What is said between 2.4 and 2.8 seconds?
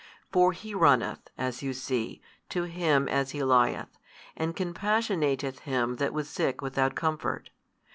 to